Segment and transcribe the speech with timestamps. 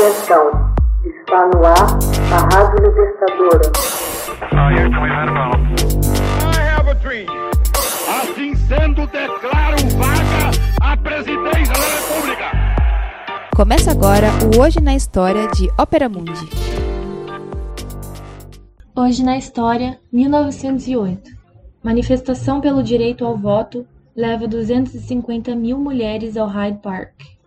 [0.00, 0.50] Atenção,
[1.04, 1.98] está no ar
[2.32, 3.60] a Rádio Libertadora.
[8.08, 10.50] Assim sendo, declaro vaga
[10.80, 12.44] a presidência da República.
[13.54, 16.48] Começa agora o Hoje na História de Ópera Mundi.
[18.96, 21.30] Hoje na História, 1908.
[21.82, 23.86] Manifestação pelo direito ao voto
[24.16, 27.39] leva 250 mil mulheres ao Hyde Park.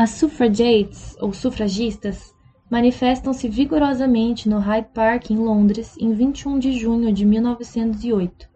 [0.00, 2.32] As suffragettes, ou sufragistas,
[2.70, 8.48] manifestam-se vigorosamente no Hyde Park, em Londres, em 21 de junho de 1908.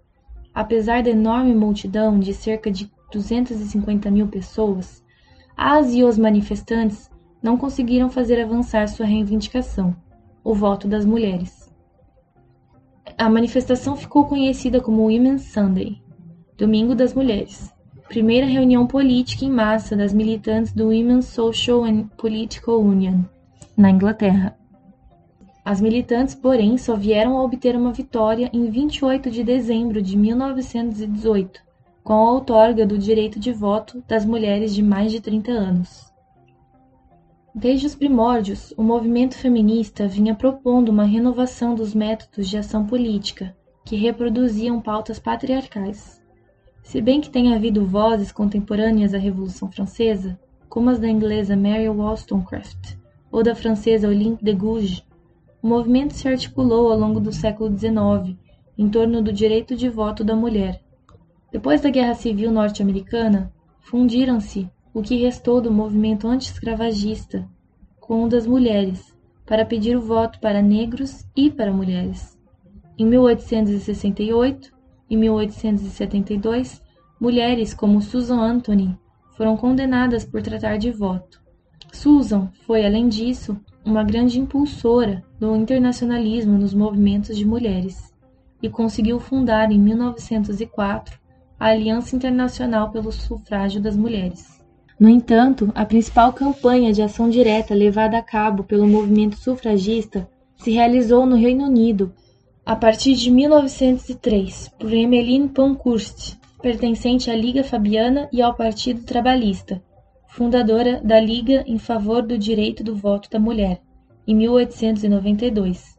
[0.54, 5.02] Apesar da enorme multidão de cerca de 250 mil pessoas,
[5.56, 7.10] as e os manifestantes
[7.42, 9.96] não conseguiram fazer avançar sua reivindicação,
[10.44, 11.74] o voto das mulheres.
[13.18, 16.00] A manifestação ficou conhecida como Women's Sunday,
[16.56, 17.74] Domingo das Mulheres,
[18.12, 23.22] primeira reunião política em massa das militantes do Women's Social and Political Union,
[23.74, 24.54] na Inglaterra.
[25.64, 31.62] As militantes, porém, só vieram a obter uma vitória em 28 de dezembro de 1918,
[32.04, 36.12] com a outorga do direito de voto das mulheres de mais de 30 anos.
[37.54, 43.56] Desde os primórdios, o movimento feminista vinha propondo uma renovação dos métodos de ação política,
[43.86, 46.21] que reproduziam pautas patriarcais.
[46.82, 50.38] Se bem que tenha havido vozes contemporâneas à Revolução Francesa,
[50.68, 52.96] como as da inglesa Mary Wollstonecraft
[53.30, 55.02] ou da francesa Olympe de Gouges,
[55.62, 58.36] o movimento se articulou ao longo do século XIX
[58.76, 60.82] em torno do direito de voto da mulher.
[61.52, 67.48] Depois da Guerra Civil Norte-Americana, fundiram-se o que restou do movimento anti-escravagista
[68.00, 72.38] com o das mulheres, para pedir o voto para negros e para mulheres.
[72.98, 74.72] Em 1868,
[75.08, 76.82] em 1872,
[77.20, 78.98] mulheres como Susan Anthony
[79.36, 81.42] foram condenadas por tratar de voto.
[81.92, 88.12] Susan foi, além disso, uma grande impulsora do internacionalismo nos movimentos de mulheres
[88.62, 91.18] e conseguiu fundar em 1904
[91.58, 94.60] a Aliança Internacional pelo Sufrágio das Mulheres.
[94.98, 100.70] No entanto, a principal campanha de ação direta levada a cabo pelo movimento sufragista se
[100.70, 102.12] realizou no Reino Unido
[102.64, 109.82] a partir de 1903, por Emmeline Pankhurst, pertencente à Liga Fabiana e ao Partido Trabalhista,
[110.28, 113.80] fundadora da Liga em favor do direito do voto da mulher,
[114.26, 115.98] em 1892,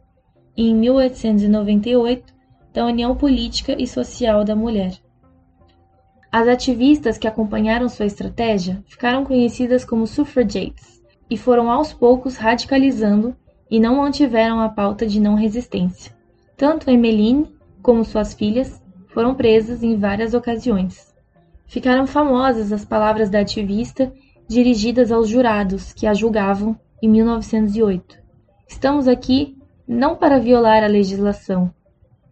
[0.55, 2.33] e em 1898
[2.73, 4.93] da União Política e Social da Mulher.
[6.31, 13.35] As ativistas que acompanharam sua estratégia ficaram conhecidas como suffragettes e foram aos poucos radicalizando
[13.69, 16.22] e não mantiveram a pauta de não resistência.
[16.63, 21.13] Tanto Emmeline como suas filhas foram presas em várias ocasiões.
[21.67, 24.13] Ficaram famosas as palavras da ativista
[24.47, 28.17] dirigidas aos jurados que a julgavam em 1908.
[28.65, 31.69] Estamos aqui não para violar a legislação,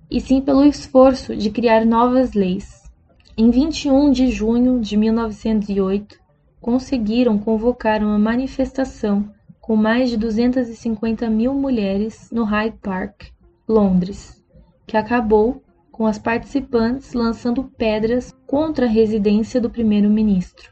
[0.09, 2.89] e sim pelo esforço de criar novas leis.
[3.37, 6.17] Em 21 de junho de 1908,
[6.61, 13.23] conseguiram convocar uma manifestação com mais de 250 mil mulheres no Hyde Park,
[13.71, 14.43] Londres,
[14.85, 20.69] que acabou com as participantes lançando pedras contra a residência do primeiro-ministro.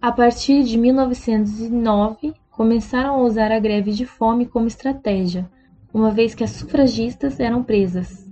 [0.00, 5.48] A partir de 1909, começaram a usar a greve de fome como estratégia,
[5.92, 8.26] uma vez que as sufragistas eram presas.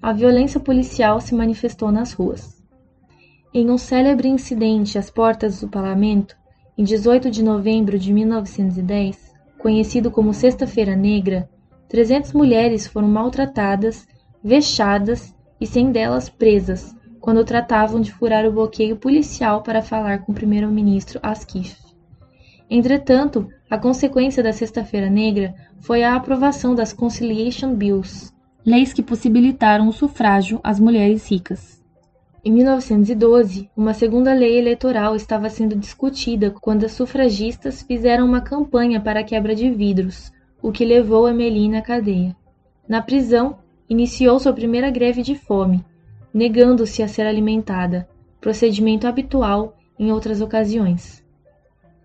[0.00, 2.60] A violência policial se manifestou nas ruas.
[3.52, 6.34] Em um célebre incidente às portas do parlamento,
[6.78, 11.48] em 18 de novembro de 1910, conhecido como Sexta-feira Negra,
[11.92, 14.08] 300 mulheres foram maltratadas,
[14.42, 20.32] vexadas e sem delas presas, quando tratavam de furar o bloqueio policial para falar com
[20.32, 21.76] o primeiro-ministro Asquith.
[22.70, 28.32] Entretanto, a consequência da Sexta-feira Negra foi a aprovação das Conciliation Bills,
[28.64, 31.84] leis que possibilitaram o sufrágio às mulheres ricas.
[32.42, 38.98] Em 1912, uma segunda lei eleitoral estava sendo discutida quando as sufragistas fizeram uma campanha
[38.98, 42.36] para a quebra de vidros, o que levou Emmeline à cadeia.
[42.88, 43.58] Na prisão,
[43.90, 45.84] iniciou sua primeira greve de fome,
[46.32, 48.08] negando-se a ser alimentada,
[48.40, 51.22] procedimento habitual em outras ocasiões.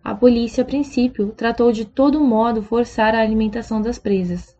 [0.03, 4.55] A polícia, a princípio, tratou de todo modo forçar a alimentação das presas.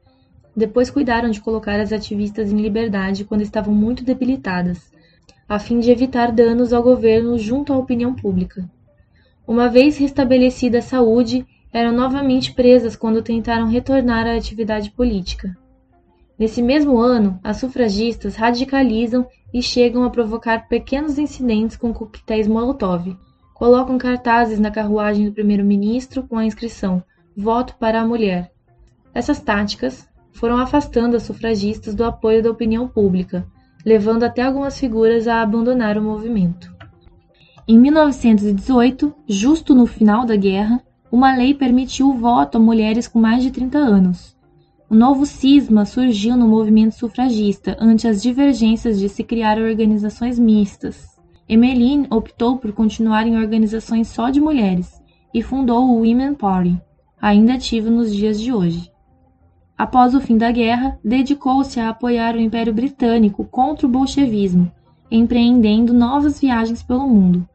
[0.56, 4.92] Depois cuidaram de colocar as ativistas em liberdade quando estavam muito debilitadas,
[5.48, 8.70] a fim de evitar danos ao governo junto à opinião pública.
[9.48, 15.56] Uma vez restabelecida a saúde, eram novamente presas quando tentaram retornar à atividade política.
[16.38, 23.18] Nesse mesmo ano, as sufragistas radicalizam e chegam a provocar pequenos incidentes com coquetéis Molotov,
[23.54, 27.04] colocam cartazes na carruagem do primeiro-ministro com a inscrição
[27.36, 28.52] Voto para a Mulher.
[29.14, 33.48] Essas táticas foram afastando as sufragistas do apoio da opinião pública,
[33.84, 36.72] levando até algumas figuras a abandonar o movimento.
[37.68, 40.82] Em 1918, justo no final da guerra,
[41.12, 44.36] uma lei permitiu o voto a mulheres com mais de 30 anos.
[44.90, 51.08] O novo cisma surgiu no movimento sufragista ante as divergências de se criar organizações mistas.
[51.48, 55.02] Emmeline optou por continuar em organizações só de mulheres
[55.34, 56.82] e fundou o Women Party,
[57.22, 58.92] ainda ativo nos dias de hoje.
[59.78, 64.72] Após o fim da guerra, dedicou-se a apoiar o Império Britânico contra o bolchevismo,
[65.12, 67.48] empreendendo novas viagens pelo mundo.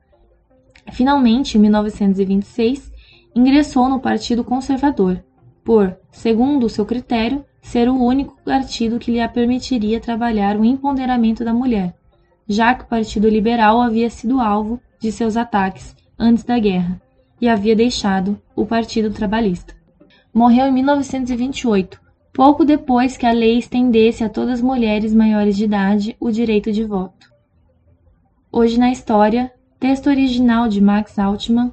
[0.93, 2.92] Finalmente, em 1926,
[3.34, 5.23] ingressou no Partido Conservador,
[5.64, 11.55] por, segundo seu critério, ser o único partido que lhe permitiria trabalhar o empoderamento da
[11.55, 11.94] mulher,
[12.49, 17.00] já que o Partido Liberal havia sido alvo de seus ataques antes da guerra
[17.40, 19.75] e havia deixado o Partido Trabalhista.
[20.34, 22.00] Morreu em 1928,
[22.32, 26.73] pouco depois que a lei estendesse a todas as mulheres maiores de idade o direito
[26.73, 27.32] de voto.
[28.50, 31.73] Hoje na história, texto original de Max Altman,